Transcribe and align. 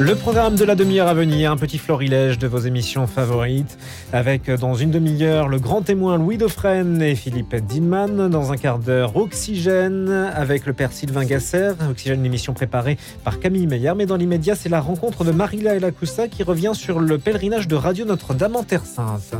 Le 0.00 0.14
programme 0.14 0.56
de 0.56 0.64
la 0.64 0.76
demi-heure 0.76 1.08
à 1.08 1.12
venir, 1.12 1.52
un 1.52 1.58
petit 1.58 1.76
florilège 1.76 2.38
de 2.38 2.46
vos 2.46 2.60
émissions 2.60 3.06
favorites, 3.06 3.76
avec 4.14 4.48
euh, 4.48 4.56
dans 4.56 4.74
une 4.74 4.90
demi-heure 4.90 5.46
le 5.46 5.58
grand 5.58 5.82
témoin 5.82 6.16
Louis 6.16 6.38
Dauphren 6.38 7.02
et 7.02 7.14
Philippe 7.14 7.54
Dinman, 7.54 8.30
dans 8.30 8.50
un 8.50 8.56
quart 8.56 8.78
d'heure 8.78 9.14
Oxygène, 9.14 10.08
avec 10.08 10.64
le 10.64 10.72
père 10.72 10.92
Sylvain 10.92 11.26
Gasser, 11.26 11.72
Oxygène, 11.90 12.20
une 12.20 12.26
émission 12.26 12.54
préparée 12.54 12.96
par 13.24 13.40
Camille 13.40 13.66
Meyer, 13.66 13.92
mais 13.94 14.06
dans 14.06 14.16
l'immédiat, 14.16 14.54
c'est 14.54 14.70
la 14.70 14.80
rencontre 14.80 15.22
de 15.22 15.32
Marila 15.32 15.74
Elakoussa 15.74 16.28
qui 16.28 16.44
revient 16.44 16.72
sur 16.72 16.98
le 16.98 17.18
pèlerinage 17.18 17.68
de 17.68 17.76
Radio 17.76 18.06
Notre-Dame 18.06 18.56
en 18.56 18.62
Terre 18.62 18.86
Sainte. 18.86 19.34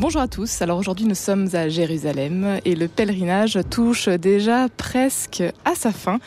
Bonjour 0.00 0.22
à 0.22 0.28
tous, 0.28 0.62
alors 0.62 0.78
aujourd'hui 0.78 1.04
nous 1.04 1.14
sommes 1.14 1.48
à 1.52 1.68
Jérusalem 1.68 2.58
et 2.64 2.74
le 2.74 2.88
pèlerinage 2.88 3.58
touche 3.68 4.08
déjà 4.08 4.68
presque 4.74 5.42
à 5.66 5.74
sa 5.74 5.92
fin. 5.92 6.20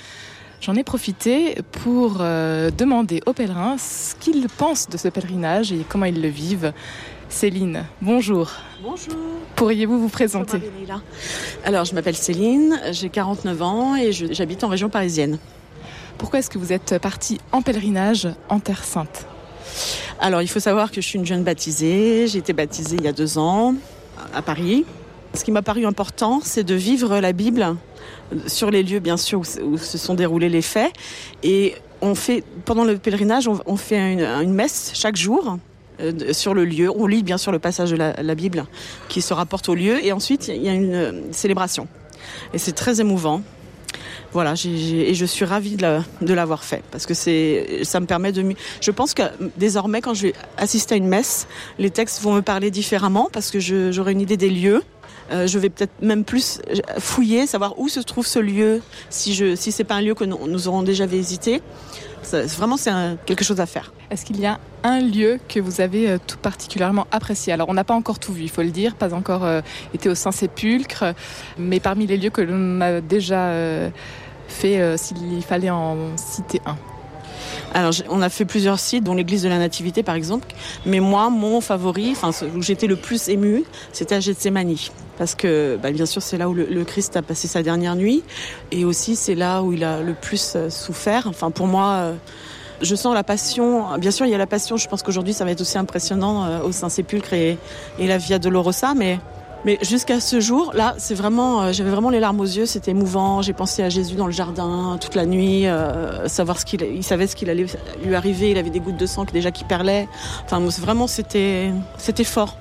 J'en 0.61 0.75
ai 0.75 0.83
profité 0.83 1.55
pour 1.71 2.17
euh, 2.19 2.69
demander 2.69 3.21
aux 3.25 3.33
pèlerins 3.33 3.79
ce 3.79 4.13
qu'ils 4.13 4.47
pensent 4.47 4.89
de 4.89 4.97
ce 4.97 5.07
pèlerinage 5.07 5.71
et 5.71 5.83
comment 5.89 6.05
ils 6.05 6.21
le 6.21 6.27
vivent. 6.27 6.71
Céline, 7.29 7.83
bonjour. 7.99 8.51
Bonjour. 8.83 9.15
Pourriez-vous 9.55 9.99
vous 9.99 10.09
présenter? 10.09 10.59
Alors, 11.65 11.83
je 11.85 11.95
m'appelle 11.95 12.15
Céline, 12.15 12.79
j'ai 12.91 13.09
49 13.09 13.61
ans 13.63 13.95
et 13.95 14.11
j'habite 14.11 14.63
en 14.63 14.67
région 14.67 14.89
parisienne. 14.89 15.39
Pourquoi 16.19 16.37
est-ce 16.37 16.51
que 16.51 16.59
vous 16.59 16.73
êtes 16.73 16.99
partie 16.99 17.39
en 17.51 17.63
pèlerinage 17.63 18.27
en 18.49 18.59
Terre 18.59 18.83
Sainte? 18.83 19.25
Alors, 20.19 20.41
il 20.41 20.47
faut 20.47 20.59
savoir 20.59 20.91
que 20.91 21.01
je 21.01 21.07
suis 21.07 21.19
une 21.19 21.25
jeune 21.25 21.43
baptisée. 21.43 22.27
J'ai 22.27 22.39
été 22.39 22.53
baptisée 22.53 22.97
il 22.97 23.03
y 23.03 23.07
a 23.07 23.11
deux 23.11 23.37
ans 23.37 23.75
à 24.33 24.41
Paris. 24.41 24.85
Ce 25.33 25.43
qui 25.43 25.51
m'a 25.51 25.61
paru 25.61 25.85
important, 25.85 26.39
c'est 26.43 26.63
de 26.63 26.75
vivre 26.75 27.19
la 27.19 27.33
Bible 27.33 27.75
sur 28.47 28.71
les 28.71 28.83
lieux, 28.83 28.99
bien 28.99 29.17
sûr, 29.17 29.41
où, 29.63 29.77
se 29.77 29.97
sont 29.97 30.13
déroulés 30.13 30.49
les 30.49 30.61
faits. 30.61 30.93
Et 31.41 31.75
pendant 32.65 32.83
le 32.83 32.97
pèlerinage, 32.97 33.47
on, 33.47 33.75
fait 33.75 34.13
une, 34.13 34.53
messe 34.53 34.91
chaque 34.93 35.15
jour 35.15 35.57
euh, 35.99 36.33
sur 36.33 36.53
le 36.53 36.65
lieu. 36.65 36.89
On 36.89 37.07
lit 37.07 37.23
bien 37.23 37.37
sûr 37.37 37.51
le 37.51 37.59
passage 37.59 37.91
de 37.91 37.95
la, 37.95 38.13
la, 38.21 38.35
Bible 38.35 38.65
qui 39.09 39.21
se 39.21 39.33
rapporte 39.33 39.69
au 39.69 39.75
lieu. 39.75 40.05
Et 40.05 40.11
ensuite, 40.11 40.49
il 40.49 40.61
y 40.61 40.69
a 40.69 40.73
une 40.73 40.93
euh, 40.93 41.11
célébration. 41.31 41.87
Et 42.53 42.57
c'est 42.57 42.73
très 42.73 43.01
émouvant. 43.01 43.41
Voilà, 44.33 44.55
et 44.65 45.13
je 45.13 45.25
suis 45.25 45.45
ravie 45.45 45.77
de 45.77 46.33
l'avoir 46.33 46.63
fait 46.63 46.83
parce 46.91 47.05
que 47.05 47.13
c'est, 47.13 47.83
ça 47.83 47.99
me 47.99 48.07
permet 48.07 48.31
de. 48.31 48.43
Je 48.81 48.91
pense 48.91 49.13
que 49.13 49.21
désormais, 49.57 50.01
quand 50.01 50.15
je 50.15 50.23
vais 50.23 50.33
assister 50.57 50.95
à 50.95 50.97
une 50.97 51.07
messe, 51.07 51.47
les 51.77 51.91
textes 51.91 52.19
vont 52.21 52.33
me 52.33 52.41
parler 52.41 52.71
différemment 52.71 53.29
parce 53.31 53.51
que 53.51 53.59
j'aurai 53.59 54.11
une 54.11 54.21
idée 54.21 54.37
des 54.37 54.49
lieux. 54.49 54.81
Euh, 55.31 55.47
je 55.47 55.57
vais 55.59 55.69
peut-être 55.69 56.01
même 56.01 56.25
plus 56.25 56.61
fouiller, 56.97 57.47
savoir 57.47 57.79
où 57.79 57.87
se 57.87 57.99
trouve 57.99 58.25
ce 58.25 58.39
lieu, 58.39 58.81
si 59.09 59.33
je, 59.33 59.55
si 59.55 59.71
c'est 59.71 59.83
pas 59.83 59.95
un 59.95 60.01
lieu 60.01 60.15
que 60.15 60.25
nous, 60.25 60.67
aurons 60.67 60.83
déjà 60.83 61.05
visité. 61.05 61.61
vraiment, 62.31 62.75
c'est 62.75 62.91
quelque 63.25 63.43
chose 63.43 63.61
à 63.61 63.65
faire. 63.65 63.93
Est-ce 64.11 64.25
qu'il 64.25 64.39
y 64.39 64.45
a 64.45 64.59
un 64.83 64.99
lieu 64.99 65.39
que 65.47 65.59
vous 65.59 65.79
avez 65.79 66.09
euh, 66.09 66.17
tout 66.25 66.37
particulièrement 66.37 67.07
apprécié? 67.11 67.53
Alors, 67.53 67.69
on 67.69 67.73
n'a 67.73 67.83
pas 67.83 67.93
encore 67.93 68.19
tout 68.19 68.33
vu, 68.33 68.43
il 68.43 68.49
faut 68.49 68.63
le 68.63 68.71
dire, 68.71 68.95
pas 68.95 69.13
encore 69.13 69.45
euh, 69.45 69.61
été 69.93 70.09
au 70.09 70.15
Saint-Sépulcre, 70.15 71.05
mais 71.57 71.79
parmi 71.79 72.05
les 72.05 72.17
lieux 72.17 72.29
que 72.29 72.41
l'on 72.41 72.81
a 72.81 72.99
déjà 72.99 73.51
fait 74.53 74.79
euh, 74.79 74.97
s'il 74.97 75.43
fallait 75.43 75.69
en 75.69 75.97
citer 76.15 76.61
un 76.65 76.77
alors, 77.73 77.91
on 78.09 78.21
a 78.21 78.29
fait 78.29 78.45
plusieurs 78.45 78.79
sites, 78.79 79.03
dont 79.03 79.15
l'église 79.15 79.43
de 79.43 79.49
la 79.49 79.57
Nativité, 79.57 80.03
par 80.03 80.15
exemple. 80.15 80.47
Mais 80.85 80.99
moi, 80.99 81.29
mon 81.29 81.59
favori, 81.59 82.15
où 82.55 82.61
j'étais 82.61 82.87
le 82.87 82.95
plus 82.95 83.29
ému, 83.29 83.63
c'était 83.91 84.15
à 84.15 84.19
Gethsemane. 84.19 84.75
Parce 85.17 85.35
que, 85.35 85.79
bah, 85.81 85.91
bien 85.91 86.05
sûr, 86.05 86.21
c'est 86.21 86.37
là 86.37 86.49
où 86.49 86.53
le, 86.53 86.83
Christ 86.83 87.17
a 87.17 87.21
passé 87.21 87.47
sa 87.47 87.63
dernière 87.63 87.95
nuit. 87.95 88.23
Et 88.71 88.85
aussi, 88.85 89.15
c'est 89.15 89.35
là 89.35 89.63
où 89.63 89.73
il 89.73 89.83
a 89.83 90.01
le 90.01 90.13
plus 90.13 90.53
euh, 90.55 90.69
souffert. 90.69 91.25
Enfin, 91.27 91.49
pour 91.49 91.67
moi, 91.67 91.93
euh, 91.93 92.13
je 92.81 92.95
sens 92.95 93.13
la 93.13 93.23
passion. 93.23 93.97
Bien 93.97 94.11
sûr, 94.11 94.25
il 94.25 94.31
y 94.31 94.35
a 94.35 94.39
la 94.39 94.47
passion. 94.47 94.77
Je 94.77 94.87
pense 94.87 95.01
qu'aujourd'hui, 95.01 95.33
ça 95.33 95.43
va 95.43 95.51
être 95.51 95.61
aussi 95.61 95.77
impressionnant 95.77 96.61
au 96.61 96.71
Saint-Sépulcre 96.71 97.33
et, 97.33 97.57
et 97.97 98.07
la 98.07 98.17
Via 98.17 98.39
Dolorosa. 98.39 98.93
Mais 98.95 99.19
mais 99.65 99.77
jusqu'à 99.81 100.19
ce 100.19 100.39
jour, 100.39 100.71
là, 100.73 100.95
c'est 100.97 101.15
vraiment, 101.15 101.61
euh, 101.61 101.71
j'avais 101.71 101.89
vraiment 101.89 102.09
les 102.09 102.19
larmes 102.19 102.39
aux 102.39 102.45
yeux, 102.45 102.65
c'était 102.65 102.91
émouvant. 102.91 103.41
J'ai 103.41 103.53
pensé 103.53 103.81
à 103.83 103.89
Jésus 103.89 104.15
dans 104.15 104.25
le 104.25 104.31
jardin 104.31 104.97
toute 104.99 105.15
la 105.15 105.25
nuit, 105.25 105.67
euh, 105.67 106.27
savoir 106.27 106.59
ce 106.59 106.65
qu'il, 106.65 106.81
il 106.81 107.03
savait 107.03 107.27
ce 107.27 107.35
qu'il 107.35 107.49
allait 107.49 107.65
lui 108.03 108.15
arriver. 108.15 108.51
Il 108.51 108.57
avait 108.57 108.69
des 108.69 108.79
gouttes 108.79 108.97
de 108.97 109.05
sang 109.05 109.25
déjà 109.31 109.51
qui 109.51 109.63
perlaient. 109.63 110.07
Enfin, 110.45 110.59
vraiment, 110.81 111.07
c'était, 111.07 111.71
c'était 111.97 112.23
fort. 112.23 112.57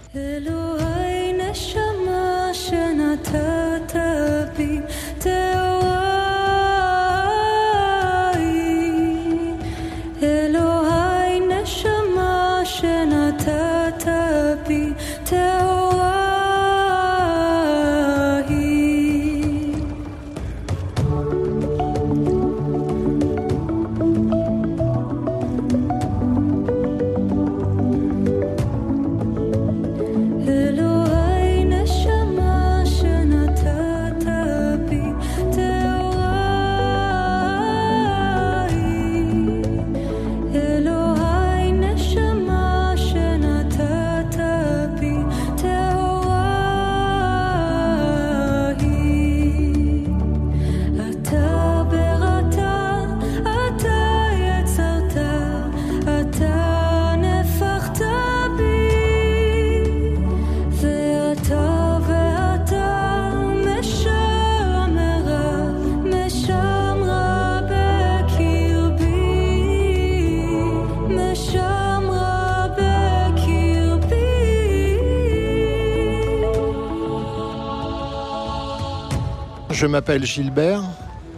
Je 79.82 79.88
m'appelle 79.88 80.24
Gilbert. 80.24 80.84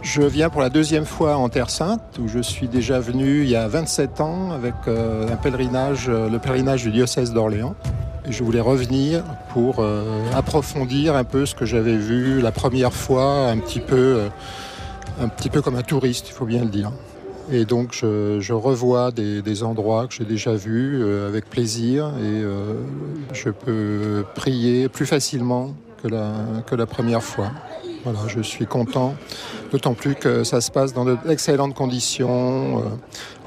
Je 0.03 0.21
viens 0.21 0.51
pour 0.51 0.61
la 0.61 0.69
deuxième 0.69 1.05
fois 1.05 1.35
en 1.35 1.49
Terre 1.49 1.71
Sainte, 1.71 2.19
où 2.19 2.27
je 2.27 2.37
suis 2.37 2.67
déjà 2.67 2.99
venu 2.99 3.41
il 3.41 3.49
y 3.49 3.55
a 3.55 3.67
27 3.67 4.21
ans 4.21 4.51
avec 4.51 4.75
euh, 4.87 5.27
un 5.27 5.35
pèlerinage, 5.35 6.09
euh, 6.09 6.29
le 6.29 6.37
pèlerinage 6.37 6.83
du 6.83 6.91
diocèse 6.91 7.33
d'Orléans. 7.33 7.73
Je 8.29 8.43
voulais 8.43 8.59
revenir 8.59 9.23
pour 9.51 9.77
euh, 9.79 10.03
approfondir 10.35 11.15
un 11.15 11.23
peu 11.23 11.47
ce 11.47 11.55
que 11.55 11.65
j'avais 11.65 11.97
vu 11.97 12.39
la 12.39 12.51
première 12.51 12.93
fois, 12.93 13.47
un 13.47 13.57
petit 13.57 13.79
peu, 13.79 14.29
un 15.19 15.27
petit 15.27 15.49
peu 15.49 15.63
comme 15.63 15.75
un 15.75 15.81
touriste, 15.81 16.29
il 16.29 16.33
faut 16.33 16.45
bien 16.45 16.61
le 16.61 16.69
dire. 16.69 16.91
Et 17.51 17.65
donc 17.65 17.93
je, 17.99 18.53
revois 18.53 19.09
des, 19.09 19.63
endroits 19.63 20.05
que 20.05 20.13
j'ai 20.13 20.23
déjà 20.23 20.53
vus 20.53 21.03
avec 21.27 21.49
plaisir 21.49 22.11
et 22.21 22.43
je 23.33 23.49
peux 23.49 24.23
prier 24.35 24.87
plus 24.87 25.07
facilement 25.07 25.73
que 26.03 26.75
la 26.75 26.85
première 26.85 27.23
fois. 27.23 27.51
Voilà, 28.05 28.19
je 28.27 28.39
suis 28.41 28.67
content, 28.67 29.15
d'autant 29.71 29.95
plus 29.95 30.13
que 30.13 30.43
ça 30.43 30.61
se 30.61 30.69
passe 30.69 30.93
dans 30.93 31.05
d'excellentes 31.05 31.73
conditions, 31.73 32.77
euh, 32.77 32.81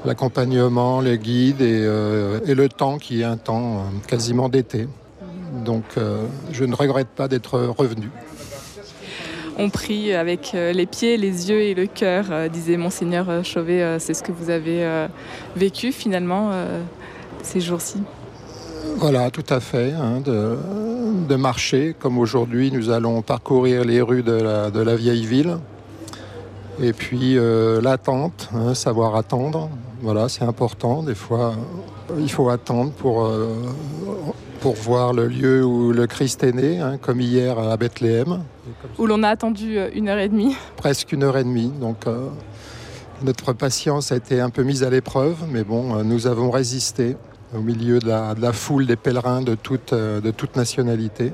l'accompagnement, 0.03 0.99
les 0.99 1.17
guides 1.17 1.61
euh, 1.61 2.41
et, 2.45 2.55
le 2.55 2.67
temps 2.67 2.97
qui 2.97 3.21
est 3.21 3.23
un 3.23 3.37
temps 3.37 3.77
euh, 3.77 3.79
quasiment 4.05 4.49
d'été. 4.49 4.89
Donc 5.63 5.85
je 6.51 6.65
ne 6.65 6.75
regrette 6.75 7.07
pas 7.07 7.27
d'être 7.27 7.57
revenu. 7.77 8.09
On 9.57 9.69
prie 9.69 10.13
avec 10.13 10.53
les 10.53 10.85
pieds, 10.85 11.17
les 11.17 11.49
yeux 11.49 11.61
et 11.61 11.73
le 11.73 11.85
cœur, 11.85 12.49
disait 12.49 12.77
monseigneur 12.77 13.43
Chauvet. 13.43 13.97
C'est 13.99 14.13
ce 14.13 14.23
que 14.23 14.31
vous 14.31 14.49
avez 14.49 15.07
vécu 15.55 15.91
finalement 15.91 16.51
ces 17.43 17.59
jours-ci. 17.59 17.97
Voilà, 18.99 19.31
tout 19.31 19.45
à 19.49 19.59
fait. 19.59 19.93
Hein, 19.93 20.21
de, 20.21 21.35
marcher, 21.35 21.95
comme 21.97 22.17
aujourd'hui, 22.17 22.71
nous 22.71 22.89
allons 22.89 23.21
parcourir 23.21 23.85
les 23.85 24.01
rues 24.01 24.23
de 24.23 24.81
la, 24.81 24.95
vieille 24.95 25.25
ville. 25.25 25.57
Et 26.81 26.93
puis 26.93 27.37
euh, 27.37 27.81
l'attente, 27.81 28.49
hein, 28.53 28.73
savoir 28.73 29.15
attendre. 29.15 29.69
Voilà, 30.01 30.29
c'est 30.29 30.43
important. 30.43 31.03
Des 31.03 31.15
fois, 31.15 31.55
il 32.17 32.31
faut 32.31 32.49
attendre 32.49 32.91
pour, 32.91 33.25
euh, 33.25 33.53
pour 34.59 34.75
voir 34.75 35.13
le 35.13 35.27
lieu 35.27 35.63
où 35.63 35.91
le 35.91 36.07
Christ 36.07 36.43
est 36.43 36.51
né, 36.51 36.79
hein, 36.79 36.97
comme 37.01 37.21
hier 37.21 37.57
à 37.57 37.77
Bethléem. 37.77 38.43
Où 38.97 39.07
l'on 39.07 39.23
a 39.23 39.29
attendu 39.29 39.77
euh, 39.77 39.89
une 39.93 40.09
heure 40.09 40.19
et 40.19 40.29
demie. 40.29 40.55
Presque 40.75 41.11
une 41.11 41.23
heure 41.23 41.37
et 41.37 41.43
demie. 41.43 41.71
Donc 41.79 42.07
euh, 42.07 42.27
notre 43.23 43.53
patience 43.53 44.11
a 44.11 44.15
été 44.15 44.41
un 44.41 44.49
peu 44.49 44.63
mise 44.63 44.83
à 44.83 44.89
l'épreuve, 44.89 45.37
mais 45.49 45.63
bon, 45.63 45.97
euh, 45.97 46.03
nous 46.03 46.27
avons 46.27 46.51
résisté 46.51 47.15
au 47.55 47.59
milieu 47.59 47.99
de 47.99 48.07
la, 48.07 48.53
foule 48.53 48.85
des 48.85 48.95
pèlerins 48.95 49.41
de 49.41 49.55
toute, 49.55 49.93
de 49.93 50.31
toute 50.31 50.55
nationalité, 50.55 51.33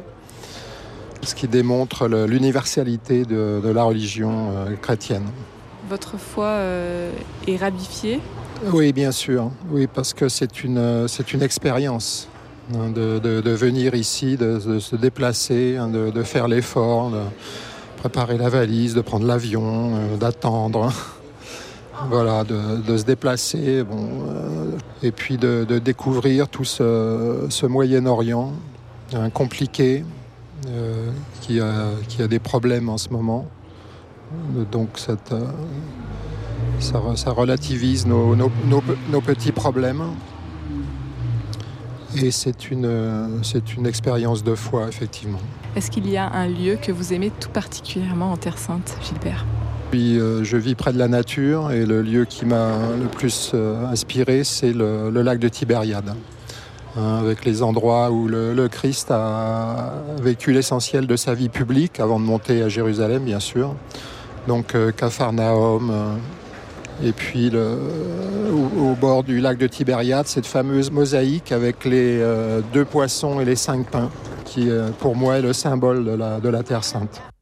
ce 1.22 1.36
qui 1.36 1.48
démontre 1.48 2.08
l'universalité 2.08 3.26
de, 3.26 3.62
la 3.70 3.84
religion 3.84 4.52
chrétienne. 4.82 5.26
Votre 5.90 6.18
foi 6.18 6.58
est 7.48 7.58
rabifiée 7.58 8.20
Oui, 8.72 8.94
bien 8.94 9.12
sûr. 9.12 9.52
Oui, 9.70 9.88
parce 9.88 10.14
que 10.14 10.30
c'est 10.30 10.64
une, 10.64 11.08
c'est 11.08 11.34
une 11.34 11.42
expérience. 11.42 12.30
Hein, 12.74 12.90
de, 12.90 13.52
venir 13.52 13.94
ici, 13.94 14.38
de, 14.38 14.80
se 14.80 14.96
déplacer, 14.96 15.78
hein, 15.78 15.88
de, 15.88 16.24
faire 16.24 16.48
l'effort, 16.48 17.12
de 17.12 17.22
préparer 17.98 18.38
la 18.38 18.50
valise, 18.50 18.96
de 18.96 19.02
prendre 19.02 19.28
l'avion, 19.28 19.96
euh, 19.96 20.18
d'attendre. 20.18 20.92
Voilà, 22.10 22.44
de, 22.44 22.98
se 22.98 23.04
déplacer, 23.04 23.80
euh, 23.80 24.72
et 25.04 25.12
puis 25.12 25.38
de, 25.38 25.80
découvrir 25.80 26.48
tout 26.48 26.66
ce, 26.66 27.66
Moyen-Orient 27.66 28.54
hein, 29.14 29.30
compliqué, 29.30 30.04
euh, 30.68 31.12
qui, 31.42 31.60
a, 31.60 32.28
des 32.28 32.40
problèmes 32.40 32.90
en 32.90 32.98
ce 32.98 33.10
moment. 33.10 33.48
Donc 34.72 34.90
cette, 34.96 35.34
ça, 36.80 37.32
relativise 37.32 38.06
nos 38.06 39.22
petits 39.22 39.52
problèmes. 39.52 40.04
Et 42.22 42.32
c'est 42.32 42.72
une 42.72 43.86
expérience 43.86 44.44
de 44.44 44.56
foi, 44.56 44.88
effectivement. 44.88 45.40
Est-ce 45.76 45.92
qu'il 45.92 46.10
y 46.10 46.16
a 46.16 46.32
un 46.32 46.48
lieu 46.48 46.78
que 46.82 46.92
vous 46.92 47.12
aimez 47.12 47.32
tout 47.32 47.50
particulièrement 47.50 48.32
en 48.32 48.38
Terre 48.38 48.58
Sainte, 48.58 48.98
Gilbert? 49.02 49.46
Euh, 49.96 50.44
je 50.44 50.58
vis 50.58 50.76
près 50.76 50.94
de 50.94 50.98
la 50.98 51.08
nature 51.08 51.72
et 51.72 51.86
le 51.86 52.02
lieu 52.02 52.26
qui 52.26 52.46
m'a 52.46 52.72
le 53.00 53.08
plus 53.08 53.52
euh, 53.54 53.86
inspiré, 53.88 54.44
c'est 54.44 54.74
le, 54.74 55.10
lac 55.10 55.40
de 55.40 55.48
Tibériade, 55.48 56.14
hein, 56.98 57.18
avec 57.20 57.46
les 57.46 57.64
endroits 57.64 58.12
où 58.12 58.28
le, 58.28 58.68
Christ 58.68 59.12
a 59.12 59.94
vécu 60.22 60.52
l'essentiel 60.52 61.08
de 61.08 61.16
sa 61.16 61.34
vie 61.34 61.50
publique 61.50 62.00
avant 62.00 62.20
de 62.20 62.26
monter 62.26 62.62
à 62.62 62.70
Jérusalem, 62.70 63.24
bien 63.24 63.40
sûr. 63.40 63.76
Donc 64.48 64.76
euh, 64.76 64.92
Capharnaüm, 64.92 65.92
et 67.04 67.12
puis 67.12 67.52
au, 67.54 68.96
bord 68.96 69.24
du 69.24 69.40
lac 69.42 69.58
de 69.58 69.68
Tibériade, 69.68 70.28
cette 70.28 70.46
fameuse 70.46 70.92
mosaïque 70.92 71.52
avec 71.52 71.84
les 71.84 72.24
deux 72.74 72.86
poissons 72.86 73.42
et 73.42 73.46
les 73.46 73.58
cinq 73.58 73.88
pains, 73.88 74.10
qui 74.46 74.70
pour 75.00 75.16
moi 75.16 75.38
est 75.38 75.42
le 75.42 75.52
symbole 75.52 76.06
de 76.06 76.50
la 76.50 76.64
Terre 76.64 76.86
sainte. 76.86 77.35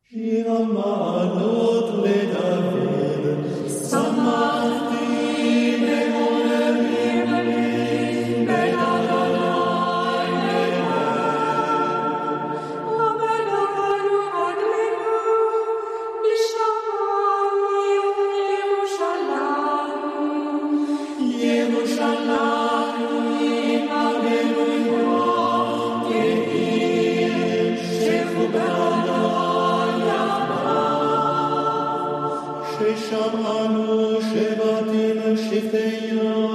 Shama 33.13 34.19
Sheva 34.27 34.71
Tim 34.89 35.37
Shiftei 35.37 36.52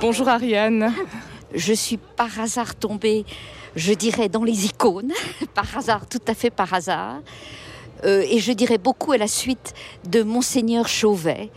Bonjour 0.00 0.28
Ariane. 0.28 0.94
Je 1.54 1.74
suis 1.74 1.98
par 1.98 2.40
hasard 2.40 2.74
tombée, 2.76 3.26
je 3.76 3.92
dirais, 3.92 4.30
dans 4.30 4.42
les 4.42 4.64
icônes, 4.64 5.12
par 5.54 5.76
hasard, 5.76 6.06
tout 6.08 6.22
à 6.26 6.32
fait 6.32 6.48
par 6.48 6.72
hasard. 6.72 7.20
Euh, 8.04 8.24
et 8.28 8.38
je 8.38 8.52
dirais 8.52 8.78
beaucoup 8.78 9.12
à 9.12 9.18
la 9.18 9.28
suite 9.28 9.74
de 10.08 10.22
Monseigneur 10.22 10.88
Chauvet, 10.88 11.50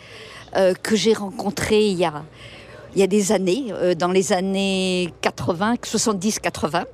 euh, 0.55 0.73
que 0.73 0.95
j'ai 0.95 1.13
rencontré 1.13 1.87
il 1.87 1.97
y 1.97 2.05
a, 2.05 3.07
des 3.07 3.31
années, 3.31 3.65
euh, 3.71 3.95
dans 3.95 4.11
les 4.11 4.33
années 4.33 5.13
80, 5.21 5.75
70-80. 5.83 6.85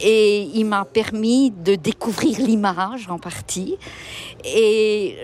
Et 0.00 0.42
il 0.54 0.64
m'a 0.64 0.84
permis 0.84 1.50
de 1.50 1.76
découvrir 1.76 2.40
l'image 2.40 3.08
en 3.08 3.18
partie. 3.18 3.76
Et 4.44 5.16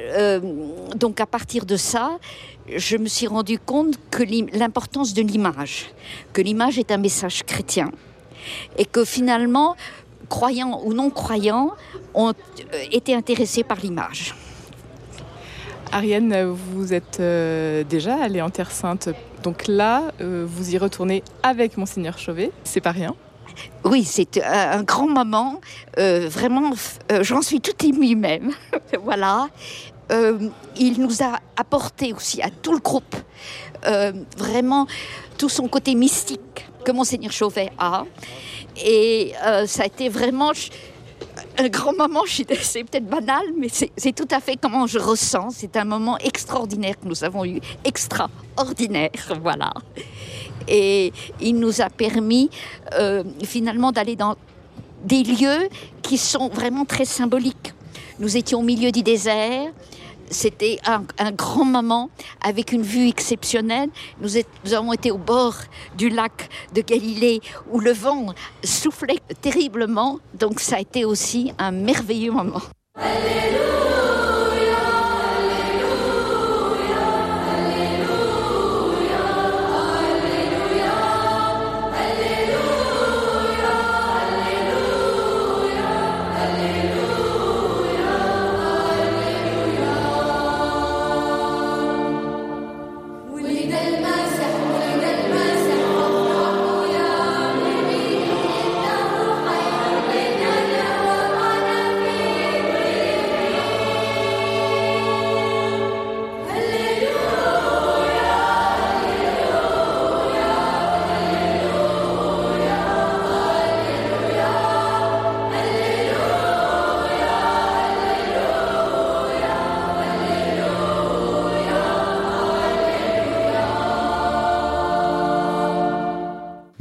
donc 0.95 1.21
à 1.21 1.27
partir 1.27 1.67
de 1.67 1.77
ça, 1.77 2.19
je 2.77 2.97
me 2.97 3.07
suis 3.07 3.27
rendu 3.27 3.59
compte 3.59 3.95
que 4.11 4.23
l'importance 4.57 5.15
de 5.15 5.23
l'image, 5.23 5.91
que 6.33 6.43
l'image 6.43 6.79
est 6.79 6.91
un 6.93 6.99
message 6.99 7.43
chrétien, 7.45 7.91
et 8.77 8.85
que 8.85 9.05
finalement, 9.05 9.77
croyants 10.29 10.81
ou 10.85 10.93
non 10.93 11.11
croyants, 11.11 11.73
ont 12.15 12.31
euh, 12.31 12.85
été 12.93 13.15
intéressés 13.15 13.65
par 13.65 13.79
l'image. 13.79 14.35
Ariane, 15.93 16.43
vous 16.45 16.93
êtes 16.93 17.19
euh, 17.21 17.85
déjà 17.85 18.17
allée 18.17 18.43
en 18.43 18.51
Terre 18.51 18.71
Sainte, 18.71 19.09
donc 19.43 19.67
là, 19.67 20.03
euh, 20.21 20.45
vous 20.49 20.75
y 20.75 20.79
retournez 20.79 21.23
avec 21.43 21.77
Monseigneur 21.77 22.19
Chauvet, 22.19 22.51
c'est 22.65 22.81
pas 22.81 22.93
rien 22.93 23.15
oui, 23.83 24.05
c'est 24.05 24.41
un 24.45 24.85
grand 24.85 25.09
moment. 25.09 25.61
vraiment, 25.97 26.71
j'en 27.23 27.43
suis 27.43 27.61
toute 27.61 27.83
émue 27.83 28.15
même. 28.15 28.53
voilà. 29.03 29.49
Euh, 30.11 30.49
il 30.77 31.01
nous 31.01 31.23
a 31.23 31.39
apporté 31.57 32.13
aussi 32.15 32.41
à 32.41 32.49
tout 32.51 32.73
le 32.73 32.79
groupe 32.79 33.15
euh, 33.87 34.13
vraiment 34.39 34.87
tout 35.37 35.51
son 35.51 35.69
côté 35.69 35.95
mystique 35.95 36.67
que 36.85 36.93
Monseigneur 36.93 37.33
Chauvet 37.33 37.71
a. 37.79 38.05
Et 38.83 39.33
euh, 39.45 39.67
ça 39.67 39.83
a 39.83 39.87
été 39.87 40.09
vraiment 40.09 40.53
un 41.59 41.69
grand 41.69 41.97
moment, 41.97 42.23
c'est 42.27 42.85
peut-être 42.85 43.07
banal, 43.07 43.43
mais 43.57 43.69
c'est 43.69 44.15
tout 44.15 44.29
à 44.31 44.41
fait 44.41 44.57
comment 44.57 44.87
je 44.87 44.99
ressens. 44.99 45.51
C'est 45.51 45.77
un 45.77 45.85
moment 45.85 46.17
extraordinaire 46.19 46.99
que 47.01 47.07
nous 47.07 47.25
avons 47.25 47.45
eu, 47.45 47.61
extraordinaire, 47.85 49.11
voilà. 49.43 49.73
Et 50.69 51.13
il 51.41 51.57
nous 51.57 51.81
a 51.81 51.89
permis 51.91 52.51
finalement 53.43 53.91
d'aller 53.91 54.17
dans 54.17 54.37
des 55.05 55.23
lieux 55.23 55.69
qui 56.03 56.19
sont 56.19 56.49
vraiment 56.49 56.85
très 56.85 57.05
symboliques. 57.05 57.75
Nous 58.19 58.37
étions 58.37 58.61
au 58.61 58.63
milieu 58.65 58.91
du 58.91 59.03
désert, 59.03 59.71
c'était 60.31 60.79
un, 60.85 61.33
grand 61.33 61.65
moment 61.65 62.11
avec 62.41 62.73
une 62.73 62.83
vue 62.83 63.09
exceptionnelle. 63.09 63.89
Nous, 64.21 64.37
avons 64.75 64.93
été 64.93 65.11
au 65.11 65.19
bord 65.19 65.55
du 65.97 66.09
lac 66.09 66.49
de 66.75 66.83
Galilée 66.83 67.41
où 67.71 67.81
le 67.81 67.93
vent 67.93 68.35
soufflait 68.65 69.21
terriblement. 69.41 70.19
Donc 70.35 70.61
ça 70.61 70.77
a 70.77 70.81
été 70.81 71.05
aussi 71.05 71.53
un 71.59 71.71
merveilleux 71.71 72.33
moment. 72.33 72.63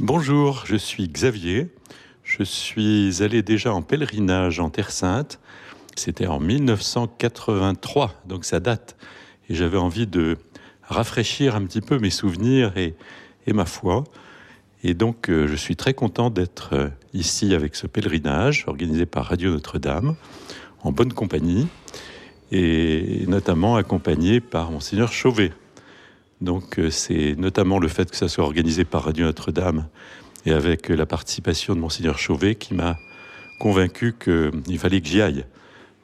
Bonjour, 0.08 0.64
je 0.64 0.76
suis 0.76 1.06
Xavier. 1.06 1.68
Je 2.24 2.42
suis 2.42 3.22
allé 3.22 3.42
déjà 3.42 3.74
en 3.74 3.82
pèlerinage 3.82 4.58
en 4.58 4.70
Terre 4.70 4.90
Sainte. 4.90 5.38
C'était 5.96 6.26
en 6.26 6.40
1983, 6.40 8.14
donc 8.26 8.46
ça 8.46 8.58
date. 8.58 8.96
Et 9.50 9.54
j'avais 9.54 9.76
envie 9.76 10.06
de 10.06 10.38
rafraîchir 10.82 11.56
un 11.56 11.66
petit 11.66 11.82
peu 11.82 11.98
mes 11.98 12.08
souvenirs 12.08 12.72
et, 12.78 12.94
ma 13.52 13.66
foi. 13.66 14.04
Et 14.82 14.94
donc, 14.94 15.28
euh, 15.28 15.46
je 15.46 15.56
suis 15.56 15.76
très 15.76 15.92
content 15.92 16.30
d'être 16.30 16.70
euh, 16.72 16.88
ici 17.12 17.52
avec 17.52 17.76
ce 17.76 17.86
pèlerinage 17.86 18.64
organisé 18.66 19.04
par 19.04 19.26
Radio 19.26 19.50
Notre-Dame, 19.50 20.16
en 20.84 20.90
bonne 20.90 21.12
compagnie, 21.12 21.68
et 22.50 23.26
notamment 23.28 23.76
accompagné 23.76 24.40
par 24.40 24.70
Monseigneur 24.70 25.12
Chauvet. 25.12 25.52
Donc, 26.40 26.78
euh, 26.78 26.90
c'est 26.90 27.34
notamment 27.36 27.78
le 27.78 27.88
fait 27.88 28.10
que 28.10 28.16
ça 28.16 28.28
soit 28.28 28.44
organisé 28.44 28.84
par 28.84 29.04
Radio 29.04 29.26
Notre-Dame 29.26 29.88
et 30.46 30.52
avec 30.52 30.88
la 30.88 31.06
participation 31.06 31.74
de 31.74 31.80
Monseigneur 31.80 32.18
Chauvet 32.18 32.54
qui 32.54 32.74
m'a 32.74 32.96
convaincu 33.60 34.14
qu'il 34.18 34.78
fallait 34.78 35.00
que 35.00 35.08
j'y 35.08 35.20
aille. 35.20 35.44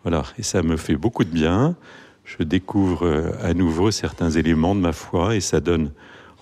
Voilà, 0.02 0.24
et 0.38 0.42
ça 0.42 0.62
me 0.62 0.76
fait 0.76 0.96
beaucoup 0.96 1.24
de 1.24 1.30
bien. 1.30 1.76
Je 2.24 2.42
découvre 2.42 3.32
à 3.42 3.54
nouveau 3.54 3.90
certains 3.90 4.30
éléments 4.30 4.74
de 4.74 4.80
ma 4.80 4.92
foi 4.92 5.36
et 5.36 5.40
ça 5.40 5.60
donne 5.60 5.92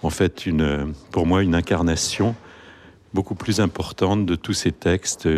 en 0.03 0.11
fait 0.11 0.47
une, 0.47 0.95
pour 1.11 1.27
moi 1.27 1.43
une 1.43 1.55
incarnation 1.55 2.35
beaucoup 3.15 3.35
plus 3.35 3.61
importante 3.61 4.27
de 4.27 4.35
tous 4.35 4.55
ces 4.55 4.73
textes 4.73 5.29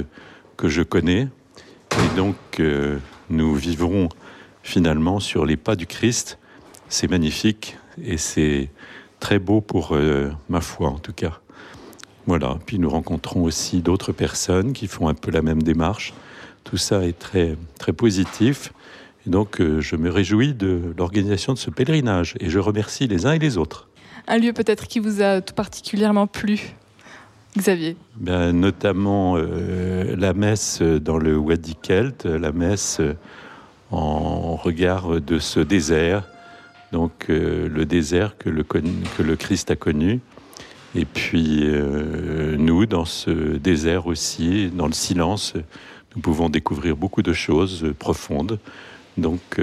que 0.57 0.69
je 0.69 0.83
connais. 0.83 1.29
Et 1.93 2.17
donc 2.17 2.37
euh, 2.61 2.99
nous 3.31 3.55
vivrons 3.55 4.09
finalement 4.63 5.21
sur 5.21 5.45
les 5.45 5.57
pas 5.57 5.77
du 5.77 5.87
Christ. 5.87 6.39
C'est 6.89 7.09
magnifique 7.09 7.77
et 8.03 8.17
c'est 8.17 8.71
très 9.21 9.39
beau 9.39 9.61
pour 9.61 9.93
euh, 9.93 10.31
ma 10.49 10.61
foi 10.61 10.91
en 10.91 10.99
tout 10.99 11.13
cas. 11.13 11.41
Voilà, 12.27 12.59
puis 12.67 12.79
nous 12.79 12.91
rencontrons 12.91 13.43
aussi 13.43 13.81
d'autres 13.81 14.13
personnes 14.13 14.73
qui 14.73 14.87
font 14.87 15.09
un 15.09 15.15
peu 15.15 15.31
la 15.31 15.43
même 15.43 15.63
démarche. 15.63 16.15
Tout 16.63 16.77
ça 16.77 17.05
est 17.05 17.19
très, 17.19 17.57
très 17.79 17.93
positif. 17.93 18.73
Et 19.27 19.31
donc, 19.31 19.61
euh, 19.61 19.81
je 19.81 19.97
me 19.97 20.11
réjouis 20.11 20.55
de 20.55 20.95
l'organisation 20.97 21.53
de 21.53 21.59
ce 21.59 21.71
pèlerinage 21.71 22.35
et 22.41 22.51
je 22.51 22.59
remercie 22.59 23.07
les 23.07 23.27
uns 23.27 23.33
et 23.33 23.39
les 23.39 23.59
autres. 23.59 23.89
Un 24.27 24.39
lieu 24.39 24.53
peut-être 24.53 24.87
qui 24.87 25.01
vous 25.01 25.23
a 25.23 25.43
tout 25.43 25.55
particulièrement 25.55 26.27
plu, 26.27 26.75
Xavier? 27.57 27.97
Ben, 28.17 28.53
Notamment 28.53 29.37
euh, 29.37 30.17
la 30.17 30.33
messe 30.35 30.81
dans 30.81 31.19
le 31.19 31.37
Wadi 31.37 31.77
Kelt, 31.77 32.25
la 32.25 32.53
messe 32.53 33.01
en 33.91 34.57
regard 34.57 35.21
de 35.21 35.39
ce 35.39 35.61
désert, 35.61 36.25
donc 36.95 37.27
euh, 37.29 37.69
le 37.69 37.85
désert 37.87 38.39
que 38.39 38.49
le, 38.49 39.35
Christ 39.35 39.73
a 39.73 39.77
connu. 39.77 40.21
Et 40.95 41.05
puis 41.05 41.63
euh, 41.65 42.57
nous, 42.57 42.87
dans 42.87 43.05
ce 43.05 43.57
désert 43.57 44.07
aussi, 44.07 44.71
dans 44.71 44.87
le 44.87 44.93
silence, 44.93 45.55
nous 46.15 46.23
pouvons 46.23 46.49
découvrir 46.49 46.97
beaucoup 46.97 47.23
de 47.23 47.33
choses 47.33 47.93
profondes. 47.99 48.61
Donc 49.17 49.61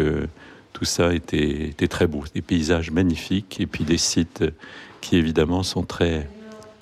tout 0.74 0.86
ça 0.86 1.14
était, 1.14 1.74
très 1.90 2.06
beau, 2.06 2.26
des 2.36 2.42
paysages 2.42 2.92
magnifiques 2.92 3.62
et 3.62 3.66
puis 3.66 3.86
des 3.86 3.98
sites 3.98 4.44
qui 5.00 5.16
évidemment 5.16 5.64
sont 5.64 5.84
très 5.84 6.30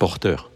porteurs. 0.00 0.50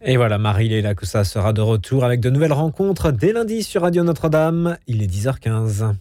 Et 0.00 0.16
voilà, 0.16 0.38
Marie-Léla 0.38 0.94
ça 1.02 1.24
sera 1.24 1.52
de 1.52 1.60
retour 1.60 2.04
avec 2.04 2.20
de 2.20 2.30
nouvelles 2.30 2.52
rencontres 2.52 3.10
dès 3.10 3.32
lundi 3.32 3.64
sur 3.64 3.82
Radio 3.82 4.04
Notre-Dame. 4.04 4.76
Il 4.86 5.02
est 5.02 5.12
10h15. 5.12 5.94